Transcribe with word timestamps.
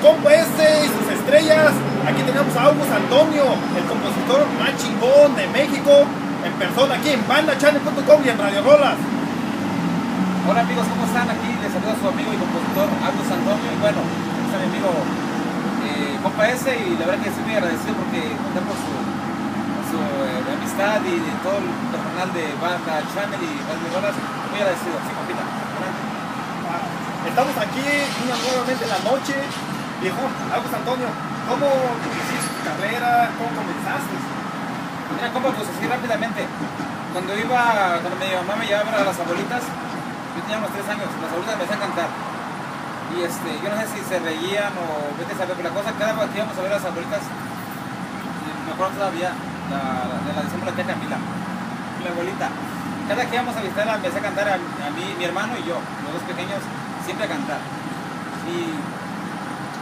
compa 0.00 0.34
este 0.34 0.84
y 0.84 0.88
sus 0.88 1.06
estrellas. 1.12 1.72
Aquí 2.06 2.22
tenemos 2.22 2.54
a 2.56 2.70
August 2.70 2.90
Antonio, 2.90 3.44
el 3.76 3.84
compositor 3.84 4.46
más 4.58 4.72
chingón 4.78 5.34
de 5.36 5.46
México, 5.48 6.06
en 6.44 6.52
persona 6.54 6.94
aquí 6.96 7.10
en 7.10 7.22
bandachannel.com 7.26 8.18
y 8.24 8.28
en 8.28 8.38
Radio 8.38 8.62
Rolas. 8.62 8.98
Hola 10.48 10.60
amigos, 10.64 10.86
¿cómo 10.88 11.04
están? 11.04 11.28
Aquí 11.28 11.50
les 11.60 11.70
saluda 11.72 11.92
su 12.00 12.08
amigo 12.08 12.32
y 12.32 12.38
compositor 12.40 12.88
August 12.88 13.28
Antonio 13.28 13.68
y 13.68 13.78
bueno, 13.84 14.00
está 14.48 14.56
mi 14.56 14.66
amigo 14.72 14.88
eh, 15.84 16.16
compa 16.22 16.48
ese 16.48 16.72
y 16.72 16.96
la 16.96 17.04
verdad 17.04 17.20
que 17.20 17.28
estoy 17.28 17.44
muy 17.44 17.56
agradecido 17.60 17.92
porque 18.00 18.20
contar 18.40 18.64
con 18.64 18.76
su, 18.80 18.92
eh, 19.98 20.56
amistad 20.56 21.00
y 21.04 21.16
de 21.20 21.32
todo 21.44 21.60
el 21.60 21.68
personal 21.92 22.28
de 22.32 22.44
Banda 22.56 23.04
Channel 23.12 23.40
y 23.40 23.52
Radio 23.68 23.88
Rolas, 23.92 24.14
muy 24.16 24.60
agradecido, 24.62 24.96
sí 25.04 25.12
compita. 25.12 25.44
Adelante. 25.44 26.08
Estamos 27.28 27.54
aquí 27.60 27.84
una 28.24 28.36
nuevamente 28.40 28.84
en 28.84 28.92
la 28.94 29.00
noche. 29.04 29.36
Viejo, 29.98 30.22
August 30.54 30.74
Antonio, 30.78 31.10
¿cómo 31.50 31.66
hiciste 32.06 32.46
tu 32.54 32.62
carrera? 32.62 33.34
¿Cómo 33.34 33.50
comenzaste? 33.50 34.14
Mira, 35.10 35.26
compa, 35.34 35.50
pues 35.50 35.66
así 35.66 35.90
rápidamente. 35.90 36.46
Cuando 37.10 37.34
iba, 37.34 37.98
cuando 37.98 38.14
mi 38.14 38.30
mamá 38.30 38.54
me 38.54 38.66
llevaba 38.70 38.94
a 38.94 39.10
las 39.10 39.18
abuelitas, 39.18 39.58
yo 39.58 40.38
tenía 40.46 40.62
unos 40.62 40.70
tres 40.70 40.86
años, 40.86 41.10
las 41.18 41.30
abuelitas 41.34 41.58
me 41.58 41.64
hacían 41.66 41.82
cantar. 41.82 42.10
Y 43.10 43.26
este, 43.26 43.50
yo 43.58 43.66
no 43.66 43.76
sé 43.82 43.86
si 43.90 44.00
se 44.06 44.22
reían 44.22 44.70
o 44.78 45.10
vete 45.18 45.34
a 45.34 45.38
saber, 45.42 45.58
pero 45.58 45.66
la 45.66 45.74
cosa, 45.74 45.90
cada 45.98 46.14
vez 46.14 46.30
que 46.30 46.38
íbamos 46.38 46.54
a 46.54 46.62
ver 46.62 46.70
a 46.70 46.78
las 46.78 46.86
abuelitas, 46.86 47.22
me 47.26 48.70
acuerdo 48.70 49.02
todavía, 49.02 49.34
la, 49.66 49.82
de 50.14 50.30
la 50.30 50.40
decimos 50.46 50.62
la 50.62 50.78
Camila, 50.78 51.18
mi 51.18 52.06
abuelita. 52.06 52.46
Cada 53.10 53.26
que 53.26 53.34
íbamos 53.34 53.56
a 53.56 53.66
visitarla 53.66 53.98
empecé 53.98 54.22
a 54.22 54.22
cantar 54.30 54.46
a, 54.46 54.54
a 54.62 54.90
mí, 54.94 55.06
mi 55.18 55.24
hermano 55.26 55.58
y 55.58 55.66
yo, 55.66 55.74
los 56.06 56.22
dos 56.22 56.22
pequeños, 56.22 56.62
siempre 57.02 57.26
a 57.26 57.30
cantar. 57.34 57.58
Y 58.46 58.78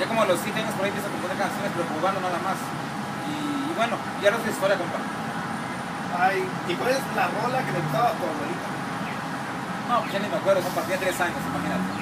ya 0.00 0.08
como 0.08 0.24
los 0.24 0.40
7 0.40 0.56
años 0.56 0.72
por 0.72 0.88
ahí 0.88 0.90
empiezo 0.90 1.08
a 1.08 1.12
componer 1.12 1.36
canciones, 1.36 1.70
pero 1.76 1.84
jugando 1.92 2.18
nada 2.24 2.40
más. 2.40 2.56
Y, 3.28 3.68
y 3.68 3.72
bueno, 3.76 4.00
ya 4.24 4.32
no 4.32 4.40
es 4.40 4.48
historia, 4.48 4.80
compa. 4.80 4.96
Ay, 6.16 6.40
¿y 6.40 6.72
cuál 6.74 6.96
es 6.96 7.04
la 7.12 7.28
rola 7.28 7.60
que 7.60 7.72
le 7.76 7.80
gustaba 7.84 8.08
a 8.08 8.16
tu 8.16 8.24
abuelita? 8.24 8.68
No, 9.92 9.94
pues 10.00 10.10
ya 10.16 10.18
ni 10.24 10.28
me 10.32 10.38
acuerdo, 10.40 10.64
compa, 10.64 10.80
tenía 10.88 11.04
3 11.04 11.20
años, 11.20 11.42
imagínate. 11.44 12.00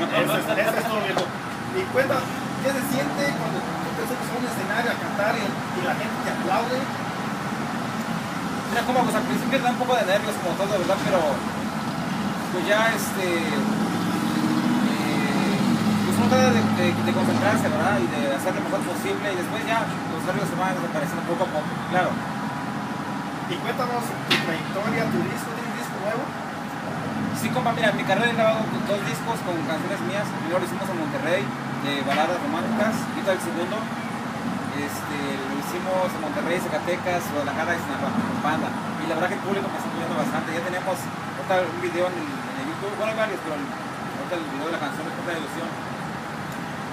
Es, 0.00 0.28
es 0.28 0.84
todo, 0.84 1.00
viejo. 1.00 1.24
Y 1.24 1.80
cuenta, 1.88 2.16
¿qué 2.60 2.68
se 2.68 2.82
siente 2.92 3.22
cuando 3.40 3.58
tú 3.64 3.88
te 3.96 4.02
subes 4.04 4.28
a 4.28 4.36
un 4.36 4.44
escenario 4.44 4.88
a 4.92 4.96
cantar 5.00 5.32
y, 5.40 5.44
y 5.48 5.80
la 5.88 5.94
gente 5.96 6.16
te 6.20 6.30
aplaude? 6.36 6.78
Mira, 8.70 8.82
como 8.84 9.02
pues 9.08 9.16
al 9.16 9.24
principio 9.24 9.56
da 9.58 9.72
un 9.72 9.80
poco 9.80 9.96
de 9.96 10.04
nervios 10.04 10.36
como 10.36 10.52
todo, 10.54 10.72
¿verdad? 10.78 11.00
Pero 11.04 11.20
pues 12.52 12.62
ya 12.68 12.92
este 12.92 13.26
de, 16.36 16.60
de- 16.78 16.94
de 17.06 17.12
concentrarse, 17.12 17.66
¿verdad? 17.68 17.96
Y 17.98 18.06
de 18.06 18.20
hacer 18.34 18.54
lo 18.54 18.62
mejor 18.62 18.80
posible 18.86 19.26
y 19.32 19.36
después 19.36 19.60
ya 19.66 19.82
los 20.14 20.22
nervios 20.26 20.46
se 20.48 20.56
van 20.56 20.74
desapareciendo 20.78 21.22
poco 21.26 21.42
a 21.44 21.50
poco, 21.50 21.68
claro. 21.90 22.10
Y 23.50 23.54
cuéntanos 23.58 24.02
tu 24.06 24.34
trayectoria, 24.46 25.02
tu 25.10 25.18
disco, 25.26 25.48
¿tienes 25.58 25.74
disco 25.82 25.96
nuevo? 26.06 26.22
Sí, 27.34 27.46
compa, 27.50 27.72
mira, 27.74 27.90
en 27.90 27.98
mi 27.98 28.04
carrera 28.06 28.30
he 28.30 28.36
grabado 28.36 28.62
dos 28.86 29.00
discos 29.10 29.36
con 29.42 29.56
canciones 29.66 30.00
mías. 30.06 30.26
El 30.28 30.34
primero 30.44 30.60
lo 30.60 30.66
hicimos 30.68 30.86
en 30.86 30.98
Monterrey, 31.02 31.42
de 31.82 31.92
baladas 32.04 32.38
románticas. 32.46 32.94
Ahorita 33.00 33.30
el 33.34 33.40
segundo 33.42 33.76
este, 34.76 35.18
lo 35.40 35.54
hicimos 35.58 36.04
en 36.14 36.20
Monterrey, 36.20 36.56
Zacatecas, 36.62 37.22
Guadalajara 37.32 37.74
y 37.74 37.80
Sinaloa, 37.80 38.12
con 38.12 38.38
banda. 38.44 38.68
Y 39.02 39.04
la 39.08 39.14
verdad 39.18 39.28
que 39.34 39.38
el 39.40 39.44
público 39.44 39.66
me 39.66 39.76
está 39.80 39.88
apoyando 39.88 40.14
bastante. 40.20 40.48
Ya 40.54 40.62
tenemos 40.62 40.94
un 41.00 41.80
video 41.82 42.06
en 42.06 42.14
el, 42.14 42.28
en 42.30 42.56
el 42.62 42.66
YouTube, 42.70 42.94
bueno, 42.94 43.10
hay 43.10 43.18
varios, 43.18 43.40
pero 43.42 43.58
el- 43.58 43.66
el 44.30 44.46
video 44.54 44.66
de 44.70 44.74
la 44.78 44.82
canción 44.86 45.02
es 45.10 45.14
de 45.26 45.32
Ilusión. 45.42 45.66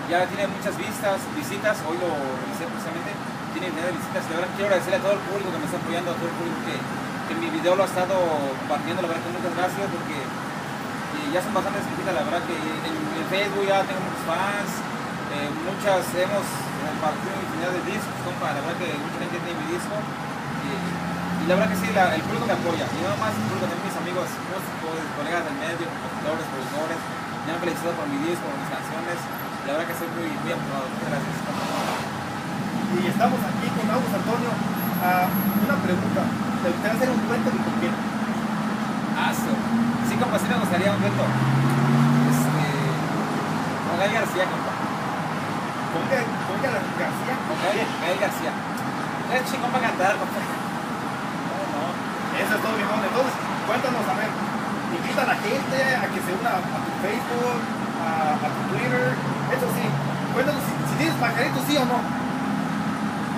Ya 0.08 0.23
tiene 0.23 0.47
muchas 0.47 0.72
vistas, 0.80 1.19
visitas. 1.36 1.83
Hoy 1.83 2.00
lo 2.00 2.08
revisé 2.08 2.63
precisamente. 2.63 3.11
Tiene 3.52 3.75
de 3.75 3.91
visitas. 3.91 4.23
Y 4.23 4.39
verdad 4.39 4.47
quiero 4.55 4.72
agradecerle 4.72 4.97
a 5.00 5.03
todo 5.03 5.19
el 5.19 5.23
público 5.27 5.52
que 5.52 5.59
me 5.59 5.67
está 5.67 5.77
apoyando, 5.83 6.08
a 6.11 6.16
todo 6.16 6.31
el 6.31 6.38
público 6.39 6.59
que, 6.63 6.75
que 6.80 7.33
mi 7.44 7.52
video 7.52 7.75
lo 7.75 7.83
ha 7.83 7.89
estado 7.91 8.16
compartiendo. 8.63 9.03
La 9.03 9.12
verdad 9.12 9.23
que 9.28 9.35
muchas 9.35 9.51
gracias 9.51 9.85
porque 9.91 10.17
y 11.28 11.35
ya 11.35 11.44
son 11.44 11.51
bastantes 11.51 11.84
visitas. 11.91 12.16
La 12.16 12.23
verdad 12.23 12.40
que 12.47 12.56
en, 12.56 12.96
en 12.96 13.25
Facebook 13.28 13.67
ya 13.67 13.84
tengo 13.84 14.00
muchos 14.00 14.23
fans. 14.23 14.72
eh, 15.35 15.51
muchas 15.67 16.07
hemos 16.23 16.46
compartido 16.47 17.35
infinidad 17.44 17.72
de 17.75 17.84
discos. 17.91 18.16
La 18.40 18.63
verdad 18.63 18.75
que 18.79 18.88
mucha 18.96 19.17
gente 19.28 19.44
tiene 19.44 19.59
mi 19.59 19.67
disco. 19.75 19.96
Y, 20.63 20.72
la 21.51 21.56
verdad 21.56 21.72
que 21.72 21.79
sí, 21.79 21.88
el 21.91 22.23
público 22.28 22.47
me 22.47 22.56
apoya. 22.56 22.88
Y 22.88 22.97
no 23.03 23.12
más 23.19 23.35
el 23.35 23.44
público, 23.47 23.67
también 23.67 23.91
mis 23.91 24.00
amigos, 24.00 24.28
músicos, 24.51 25.00
colegas 25.19 25.44
del 25.47 25.57
medio, 25.59 25.84
compositores, 25.84 26.47
productores. 26.47 27.00
Me 27.44 27.50
han 27.51 27.59
felicitado 27.59 27.96
por 28.00 28.07
mi 28.07 28.19
disco, 28.23 28.44
por 28.47 28.59
mis 28.59 28.72
canciones. 28.72 29.47
La 29.67 29.75
verdad 29.75 29.83
que 29.83 30.00
estoy 30.00 30.07
muy, 30.16 30.31
muy. 30.47 30.63
Muchas 30.63 31.11
gracias. 31.11 31.35
Y 32.88 33.03
estamos 33.03 33.35
aquí 33.35 33.67
con 33.67 33.83
August 33.91 34.16
Antonio. 34.16 34.47
Ah, 35.03 35.28
una 35.28 35.75
pregunta, 35.83 36.23
¿te 36.63 36.72
gustaría 36.72 36.95
hacer 36.95 37.11
un 37.11 37.19
cuento 37.28 37.51
de 37.51 37.59
con 37.59 37.75
quién? 37.83 37.91
Ah, 37.91 39.35
sí. 39.35 39.51
Sí, 40.07 40.16
compa, 40.16 40.39
sí 40.39 40.47
me 40.47 40.55
gustaría 40.63 40.88
un. 40.88 41.03
Este. 41.03 41.19
Con 43.83 43.95
Gael 44.00 44.13
García, 44.16 44.47
compa. 44.47 44.72
¿Con 44.72 46.03
qué 46.16 46.16
García? 46.72 47.35
Con 47.35 47.57
Gael, 47.59 47.91
Gael 48.07 48.19
García. 48.23 48.51
Es 49.35 49.44
chingón 49.51 49.67
para 49.75 49.84
cantar, 49.91 50.16
compa. 50.16 50.39
No, 50.47 51.59
no. 51.75 51.91
Eso 52.39 52.55
es 52.55 52.61
todo, 52.63 52.72
viejo. 52.72 52.95
Entonces, 53.03 53.35
cuéntanos, 53.67 54.07
a 54.07 54.16
ver, 54.16 54.31
invita 54.95 55.28
a 55.28 55.35
la 55.35 55.38
gente 55.44 55.75
a 55.91 56.07
que 56.07 56.19
se 56.23 56.31
una 56.39 56.55
a 56.55 56.79
tu 56.88 56.91
Facebook, 57.03 57.59
a, 57.99 58.39
a 58.39 58.47
tu 58.47 58.61
Twitter. 58.72 59.11
Eso 59.53 59.68
sí, 59.74 59.85
cuéntanos 60.34 60.62
si, 60.63 60.72
si 60.91 60.96
tienes 61.00 61.16
pajaritos, 61.18 61.63
sí 61.68 61.78
o 61.78 61.85
no. 61.85 61.97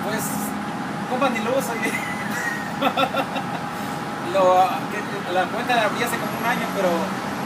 Pues, 0.04 0.24
compa, 1.08 1.28
ni 1.30 1.38
lo 1.44 1.56
uso. 1.56 1.72
y- 1.76 1.86
lo, 4.34 4.42
que- 4.90 5.32
la 5.32 5.44
cuenta 5.52 5.76
la 5.76 5.84
abrí 5.86 6.02
hace 6.02 6.16
como 6.18 6.34
un 6.40 6.46
año, 6.46 6.66
pero 6.74 6.88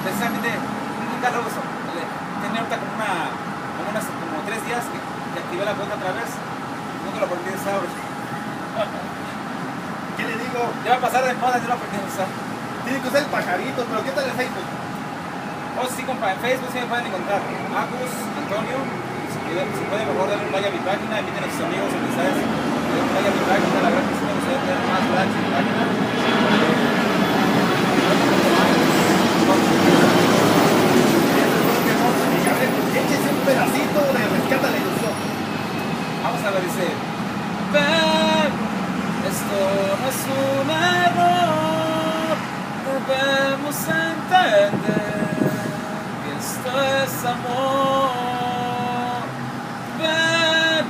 precisamente 0.04 0.48
nunca 0.54 1.30
lo 1.34 1.41
uso. 1.44 1.60
Tenía 2.42 2.60
ahorita 2.60 2.76
como 2.78 2.92
una, 2.97 3.10
como 3.78 3.88
unas, 3.91 4.04
como 4.04 4.42
tres 4.47 4.60
días 4.69 4.84
que, 4.92 4.98
que 5.00 5.38
activé 5.44 5.64
la 5.64 5.75
cuenta 5.75 5.96
otra 5.96 6.12
vez. 6.12 6.28
Nunca 7.04 7.19
lo 7.20 7.26
aprendí 7.28 7.50
a 7.52 7.56
usar. 7.60 7.81
¿Qué 10.16 10.22
le 10.25 10.36
digo? 10.38 10.60
Ya 10.84 10.91
va 10.96 10.98
a 10.98 11.00
pasar 11.08 11.25
de 11.25 11.34
moda, 11.41 11.58
yo 11.58 11.69
lo 11.69 11.75
aprendí 11.75 11.96
a 12.00 12.04
usar. 12.08 12.28
Tiene 12.84 13.00
que 13.00 13.08
usar 13.08 13.22
el 13.25 13.28
pajarito, 13.32 13.81
pero 13.88 14.04
¿qué 14.04 14.10
tal 14.12 14.25
el 14.28 14.36
Facebook? 14.36 14.69
Oh, 15.74 15.88
sí, 15.90 16.02
compa, 16.04 16.30
en 16.30 16.38
Facebook 16.38 16.70
sí 16.70 16.78
me 16.78 16.86
pueden 16.86 17.06
encontrar. 17.10 17.42
Agus 17.42 18.14
Antonio. 18.38 18.78
Si 19.26 19.38
pueden, 19.42 19.66
si 19.74 19.82
pueden, 19.90 20.06
mejor 20.06 20.30
darle 20.30 20.46
un 20.46 20.52
like 20.54 20.70
a 20.70 20.70
mi 20.70 20.78
página, 20.86 21.18
inviten 21.18 21.42
a 21.42 21.50
sus 21.50 21.66
amigos, 21.66 21.90
amistades, 21.90 22.38
denle 22.38 23.02
un 23.02 23.10
like 23.10 23.26
a 23.26 23.34
mi 23.34 23.42
página. 23.42 23.82
La 23.82 23.90
verdad 23.90 24.06
que 24.06 24.14
sí 24.14 24.22
me 24.22 24.38
gustaría 24.38 24.62
tener 24.62 24.86
más 24.86 25.02
likes 25.18 25.34
en 25.34 25.42
mi 25.42 25.50
página. 25.50 25.82
Échese 32.94 33.28
un 33.34 33.42
pedacito 33.42 33.98
de 34.14 34.22
Rescata 34.30 34.70
la 34.70 34.78
Ilusión. 34.78 35.14
Vamos 36.22 36.38
a 36.38 36.50
ver, 36.54 36.62
dice. 36.62 36.86
Ven, 37.74 38.50
esto 39.26 39.58
no 39.98 40.06
es 40.06 40.22
un 40.38 40.70
error. 40.70 42.38
Debemos 43.10 43.74
entender 43.74 45.23
esto 46.64 46.82
es 46.82 47.25
amor. 47.25 48.10
Ven, 49.98 50.86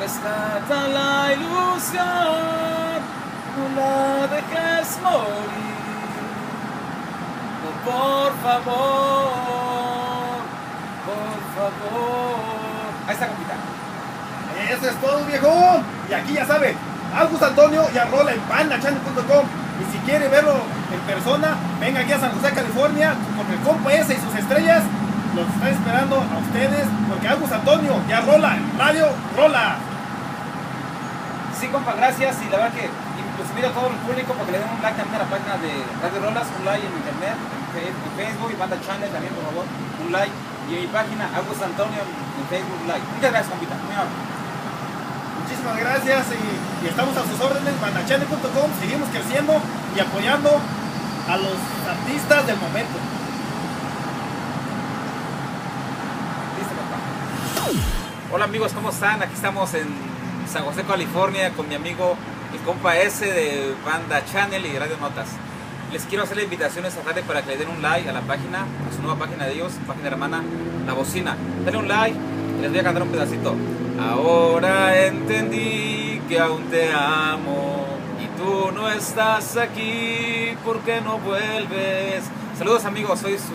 rescata 0.00 0.88
la 0.88 1.32
ilusión. 1.32 2.04
No 3.56 3.80
la 3.80 4.26
dejes 4.26 4.98
morir. 5.02 5.86
No, 7.62 7.70
por 7.90 8.32
favor, 8.42 8.76
por 11.06 11.38
favor. 11.56 12.36
Ahí 13.06 13.14
está, 13.14 13.26
compita. 13.28 13.54
Eso 14.70 14.90
es 14.90 14.96
todo, 15.00 15.24
viejo. 15.24 15.82
Y 16.10 16.12
aquí 16.12 16.34
ya 16.34 16.46
sabe, 16.46 16.76
August 17.16 17.42
Antonio 17.42 17.86
y 17.94 17.98
arrola 17.98 18.32
en 18.32 18.40
pandachannel.com. 18.40 19.46
Y 19.80 19.92
si 19.92 19.98
quiere 20.04 20.28
verlo 20.28 20.56
en 20.92 21.00
persona, 21.00 21.56
venga 21.80 22.00
aquí 22.00 22.12
a 22.12 22.20
San 22.20 22.32
José, 22.32 22.52
California, 22.54 23.14
con 23.36 23.50
el 23.50 23.58
compa 23.60 23.92
ese 23.92 24.14
y 24.14 24.16
sus 24.18 24.34
estrellas. 24.34 24.82
Los 25.36 25.44
está 25.52 25.68
esperando 25.68 26.16
a 26.16 26.36
ustedes, 26.40 26.88
porque 27.12 27.28
August 27.28 27.52
Antonio 27.52 28.00
ya 28.08 28.24
rola 28.24 28.56
en 28.56 28.64
Radio 28.78 29.04
Rola. 29.36 29.76
Sí, 31.60 31.68
compa, 31.68 31.92
gracias. 31.92 32.40
Y 32.40 32.48
la 32.48 32.56
verdad 32.56 32.72
que 32.72 32.88
pues, 33.36 33.44
invito 33.52 33.68
a 33.68 33.76
todo 33.76 33.92
el 33.92 34.00
público 34.00 34.32
para 34.32 34.48
que 34.48 34.52
le 34.56 34.64
den 34.64 34.72
un 34.72 34.80
like 34.80 34.96
también 34.96 35.20
a 35.20 35.24
la 35.24 35.28
página 35.28 35.60
de 35.60 35.76
Radio 36.00 36.24
Rolas, 36.24 36.48
un 36.56 36.64
like 36.64 36.88
en 36.88 36.94
internet, 36.96 37.36
en 37.36 38.12
Facebook 38.16 38.48
y 38.48 38.56
Banda 38.56 38.80
Channel 38.80 39.12
también, 39.12 39.32
por 39.36 39.44
favor, 39.52 39.68
un 39.68 40.08
like. 40.08 40.32
Y 40.66 40.70
en 40.72 40.80
mi 40.80 40.88
página, 40.88 41.28
August 41.36 41.60
Antonio 41.68 42.00
en 42.00 42.44
Facebook, 42.48 42.80
un 42.80 42.88
like. 42.88 43.04
Muchas 43.04 43.28
gracias, 43.28 43.52
compita. 43.52 43.76
Muy 43.76 43.92
amable. 43.92 44.16
Muchísimas 45.36 45.76
gracias 45.76 46.20
y, 46.32 46.40
y 46.80 46.84
estamos 46.88 47.12
a 47.12 47.22
sus 47.28 47.36
órdenes, 47.44 47.76
bandachannel.com. 47.76 48.68
Seguimos 48.80 49.12
creciendo 49.12 49.52
y 49.92 50.00
apoyando 50.00 50.48
a 51.28 51.34
los 51.36 51.60
artistas 51.84 52.40
del 52.48 52.56
momento. 52.56 53.15
Hola 58.32 58.44
amigos, 58.44 58.72
¿cómo 58.72 58.90
están? 58.90 59.20
Aquí 59.22 59.34
estamos 59.34 59.74
en 59.74 59.88
San 60.48 60.64
José, 60.64 60.84
California 60.84 61.50
con 61.50 61.68
mi 61.68 61.74
amigo 61.74 62.16
el 62.52 62.60
compa 62.60 62.96
S 62.96 63.26
de 63.26 63.74
Banda 63.84 64.24
Channel 64.24 64.64
y 64.64 64.78
Radio 64.78 64.96
Notas. 64.98 65.26
Les 65.92 66.04
quiero 66.04 66.22
hacer 66.22 66.36
la 66.36 66.44
invitación 66.44 66.86
esta 66.86 67.00
tarde 67.00 67.24
para 67.24 67.42
que 67.42 67.50
le 67.50 67.56
den 67.56 67.68
un 67.68 67.82
like 67.82 68.08
a 68.08 68.12
la 68.12 68.20
página, 68.20 68.60
a 68.60 68.94
su 68.94 69.02
nueva 69.02 69.18
página 69.18 69.46
de 69.46 69.54
ellos, 69.54 69.72
página 69.84 70.08
hermana 70.08 70.44
La 70.86 70.92
Bocina. 70.92 71.36
Denle 71.64 71.78
un 71.80 71.88
like 71.88 72.16
y 72.58 72.62
les 72.62 72.70
voy 72.70 72.78
a 72.78 72.84
cantar 72.84 73.02
un 73.02 73.08
pedacito. 73.08 73.56
Ahora 74.00 75.04
entendí 75.04 76.22
que 76.28 76.38
aún 76.38 76.66
te 76.70 76.92
amo 76.92 77.84
y 78.22 78.40
tú 78.40 78.70
no 78.72 78.88
estás 78.88 79.56
aquí, 79.56 80.56
¿por 80.64 80.80
qué 80.82 81.00
no 81.00 81.18
vuelves? 81.18 82.22
Saludos 82.56 82.84
amigos, 82.84 83.18
soy 83.18 83.36
su 83.38 83.54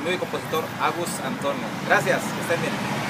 amigo 0.00 0.16
y 0.16 0.18
compositor 0.18 0.64
Agus 0.82 1.08
Antonio. 1.24 1.64
Gracias, 1.88 2.20
que 2.20 2.40
estén 2.42 2.60
bien. 2.60 3.01